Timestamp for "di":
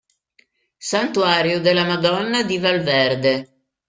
2.41-2.57